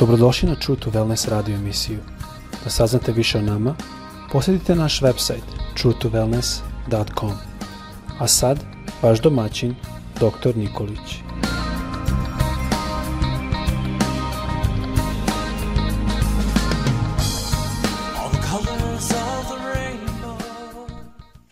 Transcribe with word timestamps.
Dobrodošli 0.00 0.48
na 0.48 0.54
True 0.54 0.80
to 0.80 0.90
Wellness 0.90 1.28
radio 1.28 1.54
emisiju. 1.54 1.98
Da 2.64 2.70
saznate 2.70 3.12
više 3.12 3.38
o 3.38 3.42
nama, 3.42 3.74
posjetite 4.32 4.74
naš 4.74 5.00
website 5.00 5.42
truetowellness.com. 5.76 7.32
A 8.18 8.26
sad, 8.26 8.64
vaš 9.02 9.20
domaćin, 9.20 9.74
dr. 10.14 10.56
Nikolić. 10.56 11.16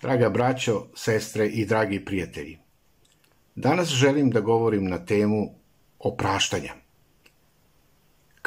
Draga 0.01 0.29
braćo, 0.29 0.87
sestre 0.95 1.47
i 1.47 1.67
dragi 1.67 2.05
prijatelji, 2.05 2.59
danas 3.55 3.89
želim 3.89 4.31
da 4.31 4.41
govorim 4.41 4.85
na 4.85 5.05
temu 5.05 5.55
opraštanja. 5.99 6.88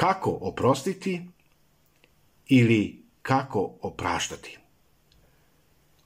Kako 0.01 0.37
oprostiti 0.41 1.21
ili 2.47 3.03
kako 3.21 3.73
opraštati? 3.81 4.57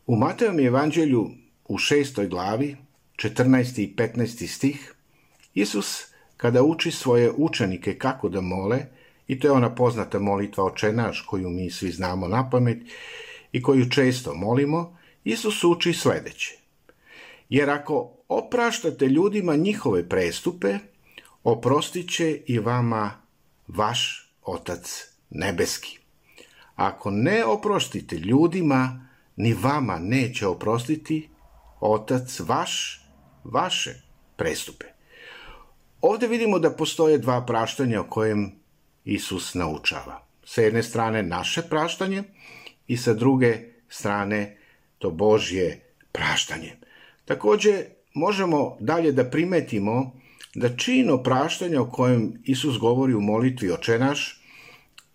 U 0.07 0.15
Matevom 0.15 0.59
evanđelju 0.59 1.29
u 1.67 1.77
šestoj 1.77 2.27
glavi, 2.27 2.77
14. 3.15 3.81
i 3.81 3.93
15. 3.97 4.47
stih, 4.47 4.95
Isus 5.53 6.03
kada 6.37 6.63
uči 6.63 6.91
svoje 6.91 7.31
učenike 7.37 7.97
kako 7.97 8.29
da 8.29 8.41
mole, 8.41 8.85
i 9.27 9.39
to 9.39 9.47
je 9.47 9.51
ona 9.51 9.75
poznata 9.75 10.19
molitva 10.19 10.63
očenaš 10.63 11.21
koju 11.21 11.49
mi 11.49 11.71
svi 11.71 11.91
znamo 11.91 12.27
na 12.27 12.49
pamet 12.49 12.77
i 13.51 13.61
koju 13.61 13.89
često 13.89 14.33
molimo, 14.33 14.97
Isus 15.23 15.63
uči 15.63 15.93
sledeće. 15.93 16.57
Jer 17.49 17.69
ako 17.69 18.11
opraštate 18.27 19.07
ljudima 19.07 19.55
njihove 19.55 20.09
prestupe, 20.09 20.77
oprostit 21.43 22.11
će 22.11 22.41
i 22.47 22.59
vama 22.59 23.24
vaš 23.67 24.31
Otac 24.43 25.07
nebeski. 25.29 25.99
Ako 26.75 27.11
ne 27.11 27.45
oprostite 27.45 28.15
ljudima, 28.15 29.07
ni 29.35 29.53
vama 29.53 29.99
neće 29.99 30.47
oprostiti 30.47 31.29
Otac 31.79 32.39
vaš, 32.39 33.01
vaše 33.43 34.01
prestupe. 34.35 34.85
Ovde 36.01 36.27
vidimo 36.27 36.59
da 36.59 36.69
postoje 36.69 37.17
dva 37.17 37.45
praštanja 37.45 38.01
o 38.01 38.09
kojem 38.09 38.51
Isus 39.05 39.53
naučava. 39.53 40.21
Sa 40.45 40.61
jedne 40.61 40.83
strane 40.83 41.23
naše 41.23 41.61
praštanje 41.61 42.23
i 42.87 42.97
sa 42.97 43.13
druge 43.13 43.59
strane 43.89 44.57
to 44.97 45.11
Božje 45.11 45.81
praštanje. 46.11 46.73
Takođe, 47.25 47.85
možemo 48.13 48.77
dalje 48.79 49.11
da 49.11 49.29
primetimo 49.29 50.11
da 50.55 50.77
čin 50.77 51.09
opraštanja 51.09 51.81
o 51.81 51.89
kojem 51.91 52.41
Isus 52.43 52.77
govori 52.77 53.13
u 53.13 53.21
molitvi 53.21 53.71
očenaš 53.71 54.41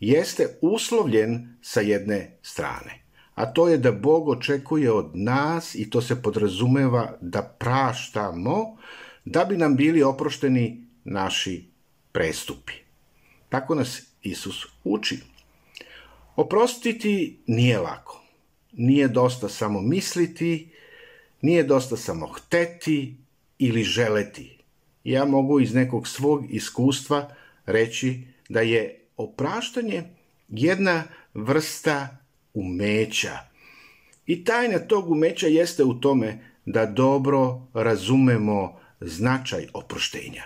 jeste 0.01 0.59
uslovljen 0.61 1.57
sa 1.63 1.81
jedne 1.81 2.39
strane. 2.43 3.03
A 3.35 3.53
to 3.53 3.69
je 3.69 3.79
da 3.79 3.93
Bog 3.93 4.29
očekuje 4.29 4.93
od 4.93 5.11
nas 5.15 5.75
i 5.75 5.91
to 5.91 6.01
se 6.01 6.23
podrazumeva 6.23 7.17
da 7.21 7.43
praštamo 7.43 8.77
da 9.25 9.45
bi 9.45 9.57
nam 9.57 9.77
bili 9.77 10.03
oprošteni 10.03 10.85
naši 11.05 11.65
prestupi. 12.13 12.73
Tako 13.49 13.75
nas 13.75 14.03
Isus 14.23 14.67
uči. 14.85 15.19
Oprostiti 16.37 17.39
nije 17.47 17.79
lako. 17.79 18.23
Nije 18.73 19.09
dosta 19.09 19.49
samo 19.49 19.81
misliti, 19.81 20.71
nije 21.41 21.63
dosta 21.63 21.97
samo 21.97 22.27
hteti 22.27 23.17
ili 23.59 23.83
želeti. 23.83 24.60
Ja 25.05 25.25
mogu 25.25 25.61
iz 25.61 25.75
nekog 25.75 26.09
svog 26.09 26.45
iskustva 26.51 27.35
reći 27.67 28.21
da 28.49 28.61
je 28.61 29.01
opraštanje 29.17 30.03
jedna 30.49 31.03
vrsta 31.35 32.19
umeća. 32.55 33.39
I 34.27 34.45
tajna 34.45 34.79
tog 34.79 35.11
umeća 35.11 35.47
jeste 35.47 35.85
u 35.85 35.95
tome 35.95 36.39
da 36.67 36.87
dobro 36.87 37.67
razumemo 37.75 38.81
značaj 39.01 39.67
oproštenja. 39.75 40.43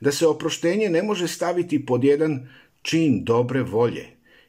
Da 0.00 0.12
se 0.12 0.26
oproštenje 0.26 0.88
ne 0.88 1.02
može 1.02 1.28
staviti 1.28 1.86
pod 1.86 2.04
jedan 2.04 2.48
čin 2.82 3.24
dobre 3.24 3.62
volje 3.62 4.06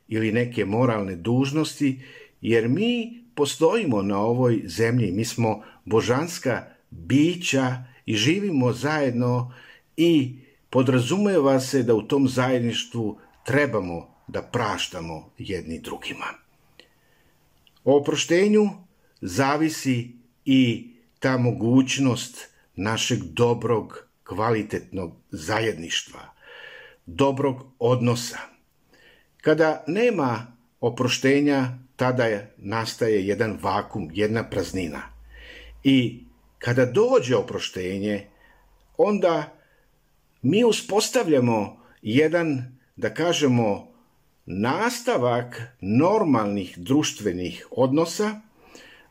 ili 0.07 0.31
neke 0.31 0.65
moralne 0.65 1.15
dužnosti, 1.15 2.01
jer 2.41 2.69
mi 2.69 3.23
postojimo 3.35 4.01
na 4.01 4.19
ovoj 4.19 4.61
zemlji, 4.65 5.11
mi 5.11 5.25
smo 5.25 5.63
božanska 5.85 6.65
bića 6.89 7.83
i 8.05 8.15
živimo 8.15 8.73
zajedno 8.73 9.53
i 9.97 10.35
podrazumeva 10.69 11.59
se 11.59 11.83
da 11.83 11.95
u 11.95 12.01
tom 12.01 12.27
zajedništvu 12.27 13.19
trebamo 13.45 14.15
da 14.27 14.41
praštamo 14.41 15.29
jedni 15.37 15.79
drugima. 15.79 16.25
O 17.83 17.97
oproštenju 17.97 18.69
zavisi 19.21 20.11
i 20.45 20.89
ta 21.19 21.37
mogućnost 21.37 22.49
našeg 22.75 23.19
dobrog, 23.23 24.07
kvalitetnog 24.23 25.11
zajedništva, 25.31 26.19
dobrog 27.05 27.65
odnosa. 27.79 28.37
Kada 29.41 29.83
nema 29.87 30.57
oproštenja, 30.79 31.77
tada 31.95 32.25
je, 32.25 32.53
nastaje 32.57 33.27
jedan 33.27 33.57
vakum, 33.61 34.09
jedna 34.13 34.49
praznina. 34.49 35.01
I 35.83 36.23
kada 36.61 36.85
dođe 36.85 37.35
oproštenje, 37.35 38.27
onda 38.97 39.57
mi 40.41 40.63
uspostavljamo 40.63 41.77
jedan, 42.01 42.77
da 42.95 43.13
kažemo, 43.13 43.87
nastavak 44.45 45.61
normalnih 45.81 46.77
društvenih 46.77 47.67
odnosa, 47.71 48.41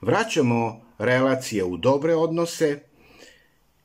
vraćamo 0.01 0.83
relacije 0.99 1.65
u 1.65 1.77
dobre 1.77 2.15
odnose, 2.15 2.81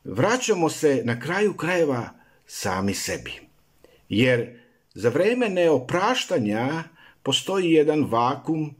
vraćamo 0.04 0.70
se 0.70 1.02
na 1.06 1.20
kraju 1.20 1.54
krajeva 1.54 2.09
sami 2.46 2.94
sebi. 2.94 3.34
Jer 4.09 4.59
za 4.94 5.09
vreme 5.09 5.50
neopraštanja 5.50 6.84
postoji 7.24 7.72
jedan 7.72 8.04
vakum 8.04 8.75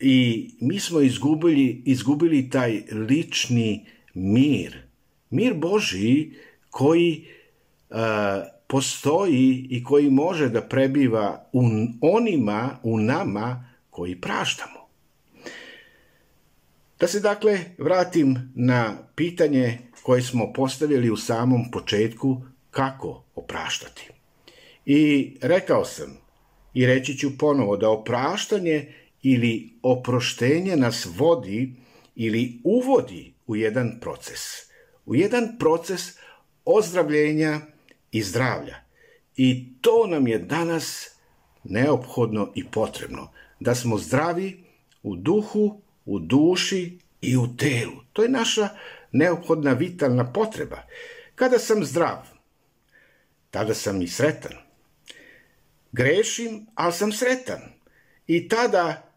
i 0.00 0.50
mi 0.60 0.80
smo 0.80 1.00
izgubili, 1.00 1.82
izgubili 1.84 2.50
taj 2.50 2.82
lični 2.92 3.86
mir. 4.14 4.82
Mir 5.30 5.54
Božiji 5.54 6.32
koji 6.70 7.26
uh, 7.90 7.96
postoji 8.66 9.66
i 9.70 9.84
koji 9.84 10.10
može 10.10 10.48
da 10.48 10.62
prebiva 10.62 11.48
u 11.52 11.62
onima, 12.00 12.78
u 12.82 12.98
nama 12.98 13.64
koji 13.90 14.20
praštamo. 14.20 14.80
Da 17.00 17.06
se 17.06 17.20
dakle 17.20 17.58
vratim 17.78 18.52
na 18.54 18.96
pitanje 19.14 19.78
koje 20.02 20.22
smo 20.22 20.52
postavili 20.52 21.10
u 21.10 21.16
samom 21.16 21.70
početku 21.70 22.42
kako 22.70 23.24
opraštati. 23.34 24.08
I 24.86 25.30
rekao 25.40 25.84
sam 25.84 26.18
i 26.74 26.86
reći 26.86 27.18
ću 27.18 27.38
ponovo 27.38 27.76
da 27.76 27.90
opraštanje 27.90 28.92
ili 29.22 29.72
oproštenje 29.82 30.76
nas 30.76 31.08
vodi 31.16 31.72
ili 32.16 32.60
uvodi 32.64 33.32
u 33.50 33.56
jedan 33.56 33.98
proces. 34.00 34.40
U 35.06 35.14
jedan 35.14 35.56
proces 35.58 36.02
ozdravljenja 36.64 37.60
i 38.12 38.22
zdravlja. 38.22 38.76
I 39.36 39.72
to 39.80 40.06
nam 40.06 40.26
je 40.28 40.38
danas 40.38 41.08
neophodno 41.64 42.52
i 42.54 42.64
potrebno. 42.66 43.32
Da 43.60 43.74
smo 43.74 43.98
zdravi 43.98 44.64
u 45.02 45.16
duhu, 45.16 45.80
u 46.04 46.18
duši 46.18 46.98
i 47.20 47.36
u 47.36 47.56
telu. 47.56 48.02
To 48.12 48.22
je 48.22 48.28
naša 48.28 48.68
neophodna 49.12 49.72
vitalna 49.72 50.32
potreba. 50.32 50.82
Kada 51.34 51.58
sam 51.58 51.84
zdrav, 51.84 52.22
tada 53.50 53.74
sam 53.74 54.02
i 54.02 54.08
sretan. 54.08 54.52
Grešim, 55.92 56.66
ali 56.74 56.92
sam 56.92 57.12
sretan. 57.12 57.60
I 58.26 58.48
tada, 58.48 59.10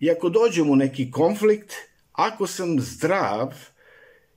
i 0.00 0.10
ako 0.10 0.28
dođem 0.28 0.70
u 0.70 0.76
neki 0.76 1.10
konflikt, 1.10 1.74
ako 2.12 2.46
sam 2.46 2.80
zdrav, 2.80 3.54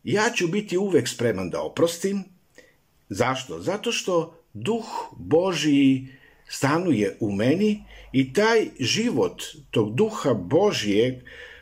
ja 0.04 0.30
ću 0.36 0.48
biti 0.48 0.78
uvek 0.78 1.08
spreman 1.08 1.50
da 1.50 1.62
oprostim. 1.62 2.24
Zašto? 3.10 3.60
Zato 3.60 3.92
što 3.92 4.40
duh 4.54 4.86
Božiji 5.18 6.08
stanuje 6.50 7.18
u 7.20 7.32
meni 7.32 7.84
i 8.12 8.34
taj 8.34 8.68
život 8.80 9.44
tog 9.72 9.96
duha 9.96 10.34
Božijeg 10.34 11.14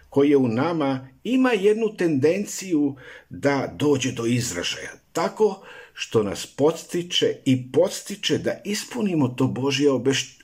koji 0.09 0.29
je 0.29 0.37
u 0.37 0.47
nama 0.47 1.09
ima 1.23 1.51
jednu 1.51 1.95
tendenciju 1.97 2.95
da 3.29 3.73
dođe 3.75 4.11
do 4.11 4.25
izražaja. 4.25 4.91
Tako 5.11 5.63
što 5.93 6.23
nas 6.23 6.45
podstiče 6.45 7.35
i 7.45 7.71
podstiče 7.71 8.37
da 8.37 8.61
ispunimo 8.65 9.27
to 9.27 9.47
Božje, 9.47 9.91
obeš... 9.91 10.37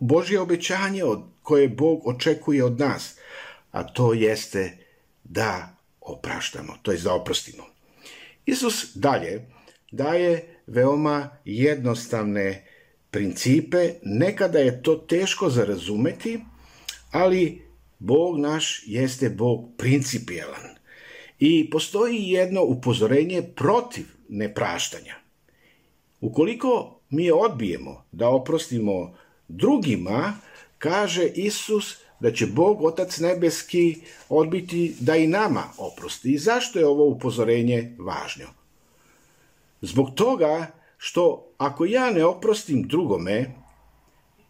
Božje 0.00 0.40
obećanje 0.40 1.04
od 1.04 1.22
koje 1.42 1.68
Bog 1.68 2.06
očekuje 2.06 2.64
od 2.64 2.78
nas, 2.78 3.14
a 3.70 3.82
to 3.82 4.12
jeste 4.12 4.78
da 5.24 5.77
opraštamo, 6.08 6.78
to 6.82 6.92
je 6.92 6.98
da 6.98 7.14
oprostimo. 7.14 7.64
Isus 8.46 8.90
dalje 8.94 9.46
daje 9.90 10.62
veoma 10.66 11.28
jednostavne 11.44 12.66
principe, 13.10 13.94
nekada 14.02 14.58
je 14.58 14.82
to 14.82 14.94
teško 14.96 15.50
za 15.50 15.64
razumeti, 15.64 16.40
ali 17.10 17.62
Bog 17.98 18.38
naš 18.38 18.82
jeste 18.86 19.30
Bog 19.30 19.76
principijelan. 19.76 20.76
I 21.38 21.70
postoji 21.70 22.22
jedno 22.22 22.62
upozorenje 22.62 23.42
protiv 23.42 24.04
nepraštanja. 24.28 25.14
Ukoliko 26.20 27.00
mi 27.10 27.30
odbijemo 27.30 28.04
da 28.12 28.28
oprostimo 28.28 29.16
drugima, 29.48 30.34
kaže 30.78 31.26
Isus 31.26 31.98
da 32.20 32.32
će 32.32 32.46
Bog 32.46 32.84
Otac 32.84 33.18
Nebeski 33.18 33.96
odbiti 34.28 34.96
da 35.00 35.16
i 35.16 35.26
nama 35.26 35.64
oprosti. 35.78 36.32
I 36.32 36.38
zašto 36.38 36.78
je 36.78 36.86
ovo 36.86 37.04
upozorenje 37.04 37.94
važno? 37.98 38.46
Zbog 39.80 40.14
toga 40.14 40.66
što 40.98 41.52
ako 41.58 41.84
ja 41.84 42.10
ne 42.10 42.24
oprostim 42.24 42.82
drugome, 42.82 43.54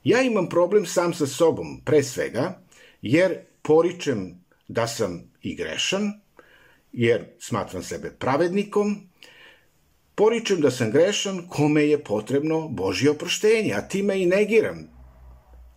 ja 0.05 0.23
imam 0.23 0.49
problem 0.49 0.87
sam 0.87 1.15
sa 1.15 1.27
sobom, 1.27 1.81
pre 1.85 2.03
svega, 2.03 2.61
jer 3.03 3.39
poričem 3.63 4.45
da 4.69 4.87
sam 4.87 5.33
i 5.43 5.55
grešan, 5.55 6.13
jer 6.93 7.25
smatram 7.39 7.83
sebe 7.83 8.11
pravednikom, 8.19 8.97
poričem 10.15 10.61
da 10.61 10.71
sam 10.71 10.91
grešan 10.91 11.49
kome 11.49 11.85
je 11.85 12.05
potrebno 12.05 12.69
Božje 12.69 13.11
oproštenje, 13.11 13.73
a 13.73 13.89
time 13.89 14.23
i 14.23 14.27
negiram 14.27 14.98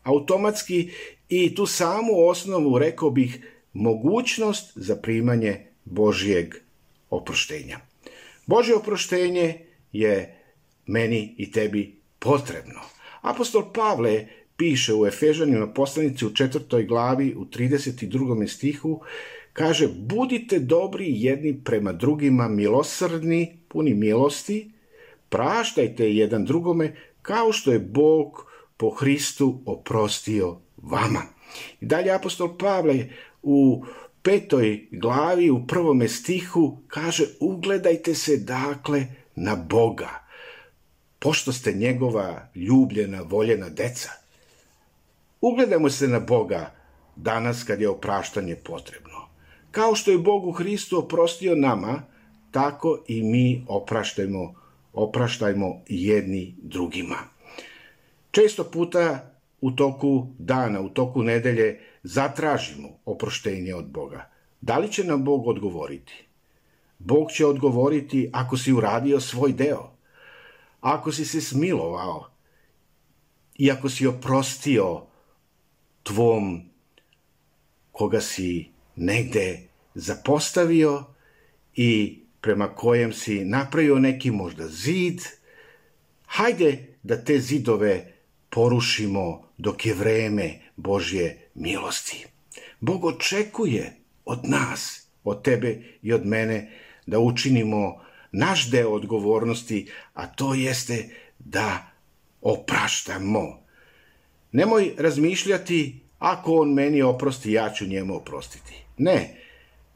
automatski 0.04 0.92
i 1.30 1.56
tu 1.56 1.66
samu 1.66 2.28
osnovu, 2.28 2.78
rekao 2.78 3.10
bih, 3.10 3.48
mogućnost 3.74 4.72
za 4.76 4.96
primanje 4.96 5.66
Božjeg 5.86 6.56
oproštenja. 7.10 7.80
Božje 8.46 8.76
oproštenje 8.76 9.66
je 9.92 10.40
meni 10.86 11.36
i 11.38 11.52
tebi 11.52 11.96
potrebno. 12.20 12.80
Apostol 13.22 13.74
Pavle 13.74 14.28
piše 14.58 14.94
u 14.94 15.06
Efežanima 15.06 15.68
poslanici 15.68 16.26
u 16.26 16.34
četvrtoj 16.34 16.84
glavi 16.84 17.36
u 17.36 17.46
32. 17.46 18.48
stihu 18.48 19.02
kaže 19.54 19.88
budite 19.88 20.60
dobri 20.60 21.06
jedni 21.08 21.62
prema 21.64 21.94
drugima 21.94 22.48
milosrdni, 22.48 23.58
puni 23.68 23.94
milosti, 23.94 24.72
praštajte 25.30 26.14
jedan 26.14 26.46
drugome 26.46 26.96
kao 27.22 27.52
što 27.52 27.72
je 27.72 27.80
Bog 27.80 28.51
po 28.82 28.90
Hristu 28.90 29.62
oprostio 29.66 30.58
vama. 30.78 31.22
I 31.82 31.86
dalje 31.86 32.12
apostol 32.12 32.58
Pavle 32.58 33.10
u 33.44 33.86
petoj 34.22 34.88
glavi 34.92 35.50
u 35.50 35.68
prvome 35.68 36.08
stihu 36.08 36.78
kaže 36.88 37.26
ugledajte 37.40 38.16
se 38.16 38.38
dakle 38.38 39.06
na 39.36 39.56
Boga, 39.56 40.10
pošto 41.20 41.54
ste 41.54 41.74
njegova 41.74 42.50
ljubljena, 42.56 43.22
voljena 43.22 43.70
deca. 43.70 44.10
Ugledajmo 45.42 45.90
se 45.90 46.08
na 46.08 46.20
Boga 46.20 46.74
danas 47.16 47.64
kad 47.64 47.82
je 47.82 47.90
opraštanje 47.90 48.56
potrebno. 48.56 49.28
Kao 49.72 49.96
što 49.96 50.12
je 50.12 50.18
Bog 50.18 50.48
u 50.48 50.52
Hristu 50.52 51.00
oprostio 51.00 51.56
nama, 51.56 52.02
tako 52.52 53.04
i 53.08 53.24
mi 53.24 53.66
opraštajmo, 53.68 54.54
opraštajmo 54.94 55.82
jedni 55.88 56.56
drugima. 56.62 57.41
Često 58.32 58.64
puta 58.64 59.32
u 59.62 59.72
toku 59.72 60.28
dana, 60.40 60.82
u 60.82 60.90
toku 60.90 61.24
nedelje 61.24 61.80
zatražimo 62.04 62.90
oproštenje 63.06 63.76
od 63.76 63.86
Boga. 63.86 64.30
Da 64.62 64.78
li 64.78 64.92
će 64.92 65.04
nam 65.04 65.24
Bog 65.24 65.48
odgovoriti? 65.48 66.26
Bog 67.00 67.32
će 67.32 67.46
odgovoriti 67.46 68.30
ako 68.34 68.58
si 68.58 68.74
uradio 68.74 69.20
svoj 69.20 69.54
deo, 69.54 69.92
ako 70.82 71.12
si 71.12 71.26
se 71.26 71.42
smilovao 71.42 72.32
i 73.58 73.72
ako 73.72 73.90
si 73.90 74.08
oprostio 74.08 75.02
tvom 76.04 76.70
koga 77.92 78.22
si 78.22 78.70
negde 78.96 79.60
zapostavio 79.94 81.04
i 81.76 82.20
prema 82.42 82.76
kojem 82.76 83.14
si 83.14 83.46
napravio 83.46 84.00
neki 84.00 84.32
možda 84.32 84.68
zid, 84.68 85.22
hajde 86.26 86.88
da 87.04 87.24
te 87.24 87.40
zidove 87.40 88.11
porušimo 88.52 89.44
dok 89.58 89.86
je 89.86 89.94
vreme 89.94 90.60
Božje 90.76 91.50
milosti. 91.56 92.26
Bog 92.80 93.06
očekuje 93.06 93.98
od 94.26 94.40
nas, 94.44 95.08
od 95.24 95.44
tebe 95.44 95.82
i 96.02 96.14
od 96.14 96.26
mene 96.26 96.72
da 97.06 97.20
učinimo 97.20 98.02
naš 98.32 98.70
deo 98.70 98.90
odgovornosti, 98.90 99.92
a 100.14 100.28
to 100.28 100.54
jeste 100.54 101.10
da 101.40 101.92
opraštamo. 102.42 103.62
Nemoj 104.52 104.94
razmišljati 104.98 106.00
ako 106.20 106.56
on 106.56 106.74
meni 106.74 107.02
oprosti, 107.02 107.52
ja 107.52 107.70
ću 107.70 107.86
njemu 107.86 108.16
oprostiti. 108.16 108.74
Ne, 108.98 109.36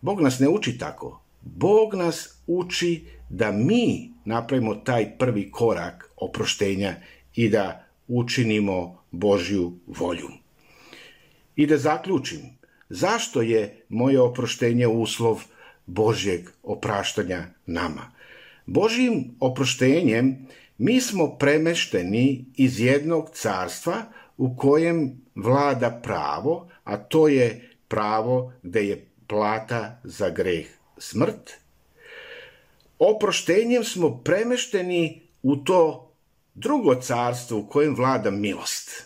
Bog 0.02 0.22
nas 0.22 0.40
ne 0.40 0.50
uči 0.50 0.78
tako. 0.78 1.22
Bog 1.42 1.96
nas 1.96 2.42
uči 2.48 3.06
da 3.30 3.52
mi 3.52 4.12
napravimo 4.26 4.76
taj 4.76 5.18
prvi 5.18 5.52
korak 5.52 6.12
oproštenja 6.18 6.96
i 7.36 7.50
da 7.50 7.85
učinimo 8.08 9.04
Božju 9.12 9.74
volju. 9.88 10.30
I 11.56 11.66
da 11.66 11.78
zaključim, 11.78 12.40
zašto 12.90 13.42
je 13.42 13.86
moje 13.90 14.20
oproštenje 14.22 14.88
uslov 14.88 15.44
Božjeg 15.86 16.50
opraštanja 16.64 17.46
nama? 17.66 18.12
Božjim 18.66 19.36
oproštenjem 19.40 20.48
mi 20.78 21.02
smo 21.02 21.38
premešteni 21.38 22.46
iz 22.56 22.80
jednog 22.80 23.30
carstva 23.30 23.96
u 24.38 24.56
kojem 24.58 25.22
vlada 25.36 26.00
pravo, 26.04 26.70
a 26.84 26.98
to 26.98 27.28
je 27.28 27.70
pravo 27.88 28.54
gde 28.64 28.88
je 28.88 29.06
plata 29.28 30.00
za 30.04 30.30
greh 30.30 30.66
smrt. 30.98 31.52
Oproštenjem 33.00 33.84
smo 33.84 34.22
premešteni 34.24 35.22
u 35.44 35.56
to 35.56 36.05
drugo 36.56 36.96
carstvo 36.96 37.60
u 37.60 37.68
kojem 37.68 37.96
vlada 37.96 38.32
milost, 38.32 39.04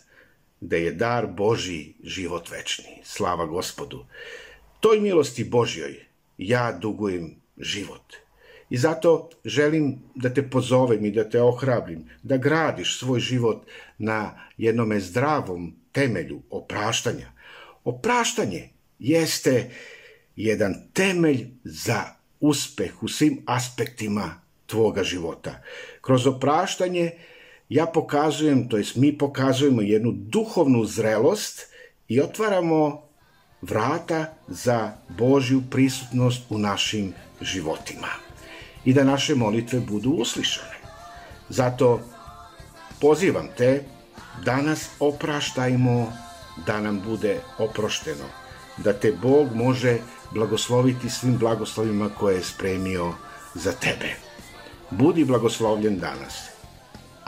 gde 0.61 0.79
je 0.79 0.91
dar 0.91 1.27
Boži 1.27 1.93
život 2.03 2.51
večni. 2.51 3.01
Slava 3.03 3.45
gospodu. 3.45 4.05
Toj 4.79 4.99
milosti 4.99 5.43
Božjoj 5.43 6.05
ja 6.37 6.71
dugujem 6.71 7.35
život. 7.57 8.13
I 8.69 8.77
zato 8.77 9.29
želim 9.45 9.99
da 10.15 10.33
te 10.33 10.49
pozovem 10.49 11.05
i 11.05 11.11
da 11.11 11.29
te 11.29 11.41
ohrabrim, 11.41 12.09
da 12.23 12.37
gradiš 12.37 12.99
svoj 12.99 13.19
život 13.19 13.65
na 13.97 14.47
jednome 14.57 14.99
zdravom 14.99 15.75
temelju 15.91 16.41
opraštanja. 16.49 17.31
Opraštanje 17.83 18.69
jeste 18.99 19.71
jedan 20.35 20.75
temelj 20.93 21.47
za 21.63 22.03
uspeh 22.39 23.03
u 23.03 23.07
svim 23.07 23.43
aspektima 23.45 24.41
tvoga 24.65 25.03
života. 25.03 25.63
Kroz 26.01 26.27
opraštanje 26.27 27.11
ja 27.69 27.85
pokazujem, 27.85 28.69
to 28.69 28.77
jest 28.77 28.95
mi 28.95 29.17
pokazujemo 29.17 29.81
jednu 29.81 30.11
duhovnu 30.11 30.85
zrelost 30.85 31.67
i 32.07 32.21
otvaramo 32.21 33.01
vrata 33.61 34.25
za 34.47 34.91
Božju 35.09 35.61
prisutnost 35.69 36.41
u 36.49 36.57
našim 36.57 37.13
životima 37.41 38.07
i 38.85 38.93
da 38.93 39.03
naše 39.03 39.35
molitve 39.35 39.79
budu 39.79 40.09
uslišane. 40.09 40.79
Zato 41.49 41.99
pozivam 43.01 43.47
te 43.57 43.83
da 44.45 44.61
nas 44.61 44.89
opraštajmo, 44.99 46.13
da 46.65 46.81
nam 46.81 47.01
bude 47.05 47.41
oprošteno, 47.57 48.25
da 48.77 48.93
te 48.93 49.11
Bog 49.21 49.55
može 49.55 49.97
blagosloviti 50.33 51.09
svim 51.09 51.37
blagoslovima 51.37 52.09
koje 52.09 52.35
je 52.35 52.43
spremio 52.43 53.13
za 53.53 53.71
tebe. 53.71 54.15
Budi 54.89 55.25
blagoslovljen 55.25 55.99
danas. 55.99 56.58